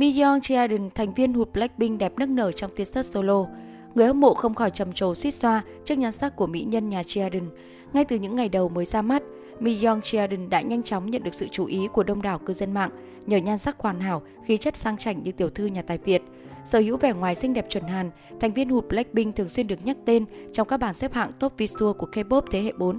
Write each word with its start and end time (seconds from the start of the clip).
Miyeon 0.00 0.38
Jaeden, 0.38 0.90
thành 0.94 1.14
viên 1.14 1.34
hụt 1.34 1.52
Blackpink 1.52 1.98
đẹp 1.98 2.12
nức 2.18 2.28
nở 2.28 2.52
trong 2.52 2.70
t-shirt 2.76 3.02
solo. 3.02 3.46
Người 3.94 4.06
hâm 4.06 4.20
mộ 4.20 4.34
không 4.34 4.54
khỏi 4.54 4.70
trầm 4.70 4.92
trồ 4.92 5.14
suýt 5.14 5.30
xoa 5.30 5.62
trước 5.84 5.98
nhan 5.98 6.12
sắc 6.12 6.36
của 6.36 6.46
mỹ 6.46 6.64
nhân 6.64 6.88
nhà 6.88 7.02
Jaeden. 7.02 7.44
Ngay 7.92 8.04
từ 8.04 8.16
những 8.16 8.36
ngày 8.36 8.48
đầu 8.48 8.68
mới 8.68 8.84
ra 8.84 9.02
mắt, 9.02 9.22
Miyeon 9.58 9.98
Jaeden 9.98 10.48
đã 10.48 10.60
nhanh 10.60 10.82
chóng 10.82 11.10
nhận 11.10 11.22
được 11.22 11.34
sự 11.34 11.48
chú 11.48 11.64
ý 11.64 11.88
của 11.92 12.02
đông 12.02 12.22
đảo 12.22 12.38
cư 12.38 12.52
dân 12.52 12.74
mạng 12.74 12.90
nhờ 13.26 13.36
nhan 13.36 13.58
sắc 13.58 13.78
hoàn 13.78 14.00
hảo, 14.00 14.22
khí 14.46 14.56
chất 14.56 14.76
sang 14.76 14.96
chảnh 14.96 15.22
như 15.22 15.32
tiểu 15.32 15.50
thư 15.50 15.66
nhà 15.66 15.82
tài 15.82 15.98
Việt. 15.98 16.22
Sở 16.64 16.78
hữu 16.78 16.96
vẻ 16.96 17.12
ngoài 17.12 17.34
xinh 17.34 17.54
đẹp 17.54 17.66
chuẩn 17.68 17.84
Hàn, 17.84 18.10
thành 18.40 18.52
viên 18.52 18.68
hụt 18.68 18.88
Blackpink 18.88 19.36
thường 19.36 19.48
xuyên 19.48 19.66
được 19.66 19.86
nhắc 19.86 19.96
tên 20.04 20.24
trong 20.52 20.68
các 20.68 20.76
bảng 20.76 20.94
xếp 20.94 21.14
hạng 21.14 21.32
top 21.38 21.52
visual 21.56 21.92
của 21.92 22.06
K-pop 22.12 22.42
thế 22.50 22.62
hệ 22.62 22.72
4. 22.72 22.98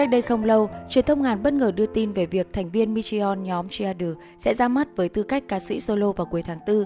Cách 0.00 0.10
đây 0.10 0.22
không 0.22 0.44
lâu, 0.44 0.70
truyền 0.88 1.04
thông 1.04 1.22
Hàn 1.22 1.42
bất 1.42 1.52
ngờ 1.52 1.72
đưa 1.72 1.86
tin 1.86 2.12
về 2.12 2.26
việc 2.26 2.52
thành 2.52 2.70
viên 2.70 2.94
Micheon 2.94 3.34
nhóm 3.34 3.68
Cheerleader 3.68 4.16
sẽ 4.38 4.54
ra 4.54 4.68
mắt 4.68 4.88
với 4.96 5.08
tư 5.08 5.22
cách 5.22 5.44
ca 5.48 5.58
sĩ 5.58 5.80
solo 5.80 6.12
vào 6.12 6.26
cuối 6.26 6.42
tháng 6.42 6.58
4. 6.66 6.84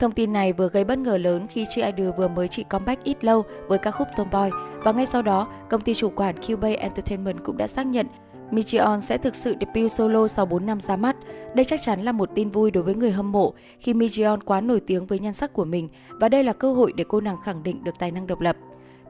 Thông 0.00 0.12
tin 0.12 0.32
này 0.32 0.52
vừa 0.52 0.68
gây 0.68 0.84
bất 0.84 0.98
ngờ 0.98 1.18
lớn 1.18 1.46
khi 1.50 1.64
Cheerleader 1.70 2.16
vừa 2.16 2.28
mới 2.28 2.48
chỉ 2.48 2.64
comeback 2.64 3.04
ít 3.04 3.24
lâu 3.24 3.44
với 3.68 3.78
ca 3.78 3.90
khúc 3.90 4.08
Tomboy 4.16 4.50
và 4.82 4.92
ngay 4.92 5.06
sau 5.06 5.22
đó, 5.22 5.48
công 5.68 5.80
ty 5.80 5.94
chủ 5.94 6.10
quản 6.10 6.34
Cubase 6.36 6.74
Entertainment 6.74 7.44
cũng 7.44 7.56
đã 7.56 7.66
xác 7.66 7.86
nhận 7.86 8.06
Micheon 8.50 9.00
sẽ 9.00 9.18
thực 9.18 9.34
sự 9.34 9.54
debut 9.60 9.92
solo 9.92 10.28
sau 10.28 10.46
4 10.46 10.66
năm 10.66 10.80
ra 10.80 10.96
mắt. 10.96 11.16
Đây 11.54 11.64
chắc 11.64 11.80
chắn 11.82 12.02
là 12.02 12.12
một 12.12 12.30
tin 12.34 12.50
vui 12.50 12.70
đối 12.70 12.82
với 12.82 12.94
người 12.94 13.10
hâm 13.10 13.32
mộ 13.32 13.54
khi 13.80 13.94
Micheon 13.94 14.40
quá 14.44 14.60
nổi 14.60 14.80
tiếng 14.80 15.06
với 15.06 15.18
nhan 15.18 15.32
sắc 15.32 15.52
của 15.52 15.64
mình 15.64 15.88
và 16.08 16.28
đây 16.28 16.44
là 16.44 16.52
cơ 16.52 16.72
hội 16.72 16.92
để 16.96 17.04
cô 17.08 17.20
nàng 17.20 17.36
khẳng 17.44 17.62
định 17.62 17.84
được 17.84 17.94
tài 17.98 18.10
năng 18.10 18.26
độc 18.26 18.40
lập. 18.40 18.56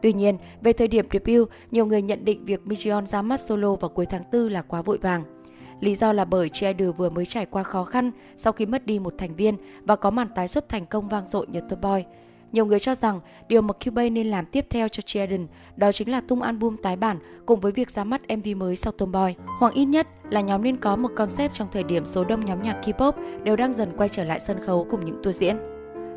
Tuy 0.07 0.13
nhiên, 0.13 0.37
về 0.63 0.73
thời 0.73 0.89
điểm 0.89 1.07
debut, 1.13 1.49
nhiều 1.71 1.87
người 1.87 2.03
nhận 2.03 2.25
định 2.25 2.45
việc 2.45 2.67
Micheon 2.67 3.07
ra 3.07 3.23
mắt 3.23 3.41
solo 3.41 3.75
vào 3.75 3.89
cuối 3.89 4.07
tháng 4.07 4.23
4 4.33 4.49
là 4.49 4.63
quá 4.63 4.83
vội 4.83 4.99
vàng. 4.99 5.25
Lý 5.81 5.95
do 5.95 6.13
là 6.13 6.25
bởi 6.25 6.49
Cheerleader 6.49 6.97
vừa 6.97 7.11
mới 7.11 7.27
trải 7.27 7.47
qua 7.47 7.63
khó 7.63 7.85
khăn 7.85 8.11
sau 8.37 8.53
khi 8.53 8.67
mất 8.67 8.87
đi 8.87 8.99
một 8.99 9.15
thành 9.19 9.37
viên 9.37 9.55
và 9.85 9.97
có 9.97 10.11
màn 10.11 10.29
tái 10.29 10.49
xuất 10.49 10.69
thành 10.69 10.87
công 10.87 11.09
vang 11.09 11.29
dội 11.29 11.47
như 11.47 11.61
Tomboy. 11.61 12.05
Nhiều 12.53 12.67
người 12.67 12.81
cho 12.81 12.95
rằng 12.95 13.21
điều 13.49 13.63
mà 13.63 13.73
Cubase 13.85 14.11
nên 14.11 14.27
làm 14.27 14.47
tiếp 14.47 14.67
theo 14.71 14.89
cho 14.89 15.01
Cheerleader 15.01 15.47
đó 15.77 15.93
chính 15.93 16.11
là 16.11 16.21
tung 16.21 16.43
album 16.43 16.77
tái 16.77 16.97
bản 16.97 17.19
cùng 17.47 17.61
với 17.61 17.73
việc 17.73 17.91
ra 17.91 18.05
mắt 18.05 18.21
MV 18.37 18.57
mới 18.57 18.77
sau 18.77 18.93
Tomboy. 18.93 19.35
Hoặc 19.59 19.75
ít 19.75 19.85
nhất 19.85 20.07
là 20.31 20.41
nhóm 20.41 20.63
nên 20.63 20.77
có 20.77 20.97
một 20.97 21.11
concept 21.17 21.55
trong 21.55 21.69
thời 21.73 21.83
điểm 21.83 22.07
số 22.07 22.25
đông 22.25 22.47
nhóm 22.47 22.63
nhạc 22.63 22.81
K-pop 22.85 23.13
đều 23.43 23.57
đang 23.57 23.75
dần 23.75 23.93
quay 23.97 24.09
trở 24.09 24.25
lại 24.25 24.41
sân 24.41 24.57
khấu 24.67 24.87
cùng 24.91 25.05
những 25.05 25.23
tour 25.23 25.41
diễn. 25.41 25.76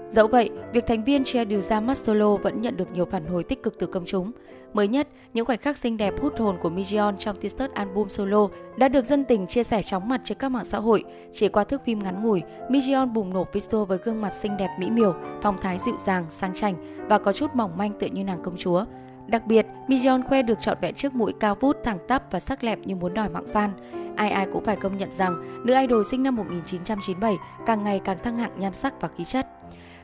Dẫu 0.10 0.28
vậy, 0.28 0.50
việc 0.74 0.88
thành 0.88 1.04
viên 1.04 1.24
Cheerleader 1.24 1.70
ra 1.70 1.80
mắt 1.80 1.98
solo 1.98 2.36
vẫn 2.36 2.62
nhận 2.62 2.78
được 2.78 2.92
nhiều 2.92 3.06
phản 3.06 3.26
hồi 3.26 3.44
tích 3.44 3.64
cực 3.64 3.80
từ 3.80 3.88
công 3.88 4.06
chúng. 4.06 4.32
Mới 4.74 4.88
nhất, 4.88 5.08
những 5.34 5.46
khoảnh 5.46 5.58
khắc 5.58 5.78
xinh 5.78 5.98
đẹp 5.98 6.14
hút 6.22 6.40
hồn 6.40 6.58
của 6.62 6.70
Mijeon 6.70 7.16
trong 7.18 7.36
t-shirt 7.36 7.70
album 7.74 8.08
solo 8.08 8.48
đã 8.78 8.88
được 8.88 9.06
dân 9.06 9.24
tình 9.24 9.48
chia 9.48 9.64
sẻ 9.64 9.84
chóng 9.84 10.10
mặt 10.10 10.22
trên 10.24 10.38
các 10.38 10.50
mạng 10.50 10.66
xã 10.66 10.78
hội. 10.78 11.04
Chỉ 11.34 11.50
qua 11.50 11.64
thước 11.64 11.82
phim 11.86 12.04
ngắn 12.04 12.24
ngủi, 12.24 12.42
Mijeon 12.70 13.14
bùng 13.14 13.34
nổ 13.34 13.48
video 13.54 13.86
với 13.86 13.98
gương 14.04 14.22
mặt 14.22 14.34
xinh 14.34 14.58
đẹp 14.58 14.70
mỹ 14.80 14.90
miều, 14.90 15.16
phong 15.42 15.58
thái 15.58 15.78
dịu 15.86 15.96
dàng, 16.06 16.26
sang 16.30 16.54
chảnh 16.54 17.06
và 17.08 17.20
có 17.20 17.34
chút 17.34 17.56
mỏng 17.56 17.78
manh 17.78 18.00
tựa 18.00 18.08
như 18.08 18.24
nàng 18.24 18.42
công 18.44 18.58
chúa. 18.58 18.86
Đặc 19.28 19.48
biệt, 19.48 19.66
Mijeon 19.88 20.24
khoe 20.28 20.42
được 20.42 20.58
trọn 20.62 20.78
vẹn 20.82 20.96
chiếc 20.96 21.14
mũi 21.14 21.34
cao 21.40 21.56
vút 21.56 21.78
thẳng 21.84 21.98
tắp 22.08 22.32
và 22.32 22.40
sắc 22.40 22.64
lẹp 22.64 22.80
như 22.80 22.96
muốn 22.96 23.14
đòi 23.14 23.30
mạng 23.30 23.48
fan. 23.54 23.70
Ai 24.16 24.30
ai 24.30 24.48
cũng 24.54 24.64
phải 24.64 24.76
công 24.76 24.98
nhận 24.98 25.12
rằng 25.12 25.66
nữ 25.66 25.76
idol 25.80 26.04
sinh 26.12 26.24
năm 26.24 26.36
1997 26.36 27.38
càng 27.66 27.84
ngày 27.84 28.00
càng 28.00 28.18
thăng 28.24 28.38
hạng 28.38 28.60
nhan 28.60 28.74
sắc 28.74 29.02
và 29.02 29.08
khí 29.08 29.24
chất. 29.24 29.48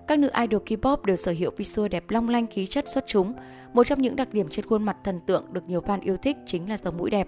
Các 0.07 0.19
nữ 0.19 0.29
idol 0.41 0.61
K-pop 0.65 0.97
đều 1.05 1.15
sở 1.15 1.33
hữu 1.39 1.51
visual 1.57 1.87
đẹp 1.87 2.03
long 2.09 2.29
lanh 2.29 2.47
khí 2.47 2.67
chất 2.67 2.87
xuất 2.87 3.07
chúng. 3.07 3.33
Một 3.73 3.83
trong 3.83 4.01
những 4.01 4.15
đặc 4.15 4.33
điểm 4.33 4.49
trên 4.49 4.65
khuôn 4.65 4.83
mặt 4.83 4.97
thần 5.03 5.19
tượng 5.25 5.45
được 5.51 5.69
nhiều 5.69 5.81
fan 5.81 5.99
yêu 6.01 6.17
thích 6.17 6.37
chính 6.45 6.69
là 6.69 6.77
sống 6.77 6.97
mũi 6.97 7.09
đẹp. 7.09 7.27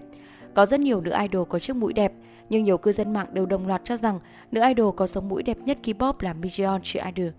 Có 0.54 0.66
rất 0.66 0.80
nhiều 0.80 1.00
nữ 1.00 1.12
idol 1.22 1.46
có 1.48 1.58
chiếc 1.58 1.76
mũi 1.76 1.92
đẹp, 1.92 2.12
nhưng 2.50 2.64
nhiều 2.64 2.78
cư 2.78 2.92
dân 2.92 3.12
mạng 3.12 3.26
đều 3.32 3.46
đồng 3.46 3.66
loạt 3.66 3.80
cho 3.84 3.96
rằng 3.96 4.20
nữ 4.52 4.60
idol 4.68 4.94
có 4.96 5.06
sống 5.06 5.28
mũi 5.28 5.42
đẹp 5.42 5.58
nhất 5.58 5.78
K-pop 5.82 6.12
là 6.20 6.34
Mijeon 6.34 6.80
chị 6.82 7.00
idol. 7.14 7.32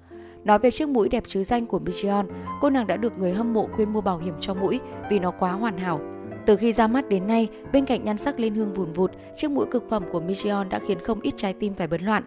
Nói 0.43 0.59
về 0.59 0.71
chiếc 0.71 0.89
mũi 0.89 1.09
đẹp 1.09 1.23
chứ 1.27 1.43
danh 1.43 1.65
của 1.65 1.79
Mijeon, 1.79 2.25
cô 2.61 2.69
nàng 2.69 2.87
đã 2.87 2.97
được 2.97 3.17
người 3.17 3.33
hâm 3.33 3.53
mộ 3.53 3.67
khuyên 3.75 3.93
mua 3.93 4.01
bảo 4.01 4.17
hiểm 4.17 4.33
cho 4.39 4.53
mũi 4.53 4.79
vì 5.09 5.19
nó 5.19 5.31
quá 5.31 5.51
hoàn 5.51 5.77
hảo. 5.77 5.99
Từ 6.45 6.55
khi 6.55 6.73
ra 6.73 6.87
mắt 6.87 7.09
đến 7.09 7.27
nay, 7.27 7.47
bên 7.73 7.85
cạnh 7.85 8.03
nhan 8.03 8.17
sắc 8.17 8.39
lên 8.39 8.55
hương 8.55 8.73
vùn 8.73 8.93
vụt, 8.93 9.11
chiếc 9.35 9.51
mũi 9.51 9.65
cực 9.71 9.89
phẩm 9.89 10.03
của 10.11 10.21
Mijeon 10.21 10.69
đã 10.69 10.79
khiến 10.87 10.99
không 11.03 11.21
ít 11.21 11.33
trái 11.37 11.53
tim 11.53 11.73
phải 11.73 11.87
bấn 11.87 12.01
loạn 12.01 12.23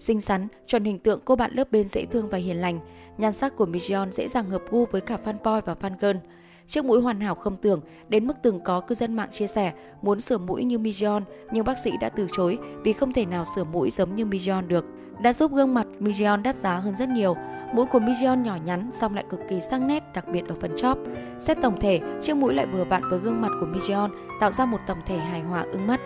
xinh 0.00 0.20
xắn, 0.20 0.48
tròn 0.66 0.84
hình 0.84 0.98
tượng 0.98 1.20
cô 1.24 1.36
bạn 1.36 1.50
lớp 1.54 1.72
bên 1.72 1.88
dễ 1.88 2.04
thương 2.04 2.28
và 2.28 2.38
hiền 2.38 2.56
lành. 2.56 2.80
Nhan 3.18 3.32
sắc 3.32 3.56
của 3.56 3.66
Mijeon 3.66 4.10
dễ 4.10 4.28
dàng 4.28 4.50
hợp 4.50 4.62
gu 4.70 4.84
với 4.84 5.00
cả 5.00 5.18
fanboy 5.24 5.60
và 5.64 5.74
fan 5.80 5.96
girl. 6.00 6.16
Chiếc 6.66 6.84
mũi 6.84 7.00
hoàn 7.00 7.20
hảo 7.20 7.34
không 7.34 7.56
tưởng, 7.56 7.80
đến 8.08 8.26
mức 8.26 8.34
từng 8.42 8.60
có 8.60 8.80
cư 8.80 8.94
dân 8.94 9.16
mạng 9.16 9.28
chia 9.32 9.46
sẻ 9.46 9.72
muốn 10.02 10.20
sửa 10.20 10.38
mũi 10.38 10.64
như 10.64 10.78
Mijeon, 10.78 11.22
nhưng 11.52 11.64
bác 11.64 11.78
sĩ 11.78 11.90
đã 12.00 12.08
từ 12.08 12.26
chối 12.32 12.58
vì 12.84 12.92
không 12.92 13.12
thể 13.12 13.26
nào 13.26 13.44
sửa 13.56 13.64
mũi 13.64 13.90
giống 13.90 14.14
như 14.14 14.26
Mijeon 14.26 14.66
được. 14.66 14.84
Đã 15.22 15.32
giúp 15.32 15.52
gương 15.52 15.74
mặt 15.74 15.86
Mijeon 16.00 16.42
đắt 16.42 16.56
giá 16.56 16.76
hơn 16.76 16.94
rất 16.96 17.08
nhiều. 17.08 17.36
Mũi 17.74 17.86
của 17.86 17.98
Mijeon 17.98 18.42
nhỏ 18.42 18.56
nhắn 18.64 18.90
song 19.00 19.14
lại 19.14 19.24
cực 19.30 19.40
kỳ 19.48 19.60
sang 19.60 19.86
nét, 19.86 20.02
đặc 20.14 20.28
biệt 20.28 20.48
ở 20.48 20.54
phần 20.60 20.76
chóp. 20.76 20.98
Xét 21.38 21.58
tổng 21.62 21.80
thể, 21.80 22.00
chiếc 22.22 22.36
mũi 22.36 22.54
lại 22.54 22.66
vừa 22.66 22.84
vặn 22.84 23.02
với 23.10 23.18
gương 23.18 23.40
mặt 23.40 23.50
của 23.60 23.66
Mijeon, 23.66 24.10
tạo 24.40 24.50
ra 24.50 24.64
một 24.64 24.78
tổng 24.86 24.98
thể 25.06 25.16
hài 25.16 25.40
hòa 25.40 25.66
ưng 25.72 25.86
mắt. 25.86 26.00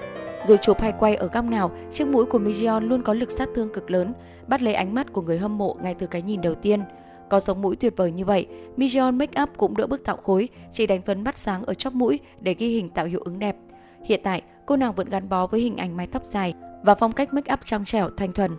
Dù 0.47 0.57
chụp 0.57 0.81
hay 0.81 0.93
quay 0.99 1.17
ở 1.17 1.27
góc 1.27 1.45
nào, 1.45 1.71
chiếc 1.91 2.09
mũi 2.09 2.25
của 2.25 2.39
Mijeon 2.39 2.81
luôn 2.81 3.03
có 3.03 3.15
lực 3.15 3.31
sát 3.31 3.49
thương 3.55 3.73
cực 3.73 3.91
lớn, 3.91 4.13
bắt 4.47 4.63
lấy 4.63 4.75
ánh 4.75 4.95
mắt 4.95 5.13
của 5.13 5.23
người 5.23 5.39
hâm 5.39 5.59
mộ 5.59 5.77
ngay 5.83 5.95
từ 5.95 6.07
cái 6.07 6.23
nhìn 6.23 6.41
đầu 6.41 6.55
tiên. 6.55 6.83
Có 7.31 7.41
sống 7.41 7.63
mũi 7.63 7.77
tuyệt 7.77 7.97
vời 7.97 8.13
như 8.13 8.25
vậy, 8.25 8.47
Mijeon 8.77 9.17
make 9.17 9.43
up 9.43 9.49
cũng 9.57 9.77
đỡ 9.77 9.87
bức 9.87 10.05
tạo 10.05 10.17
khối, 10.17 10.49
chỉ 10.73 10.87
đánh 10.87 11.03
phấn 11.03 11.25
mắt 11.25 11.39
sáng 11.39 11.65
ở 11.65 11.75
chóp 11.75 11.93
mũi 11.93 12.21
để 12.41 12.55
ghi 12.55 12.69
hình 12.69 12.91
tạo 12.91 13.07
hiệu 13.07 13.21
ứng 13.25 13.39
đẹp. 13.39 13.57
Hiện 14.05 14.21
tại, 14.25 14.43
cô 14.67 14.77
nàng 14.77 14.95
vẫn 14.95 15.09
gắn 15.09 15.29
bó 15.29 15.47
với 15.47 15.61
hình 15.61 15.77
ảnh 15.77 15.97
mái 15.97 16.07
tóc 16.07 16.25
dài 16.25 16.55
và 16.83 16.95
phong 16.95 17.13
cách 17.13 17.35
make 17.35 17.53
up 17.53 17.65
trong 17.65 17.85
trẻo 17.85 18.11
thanh 18.17 18.33
thuần. 18.33 18.51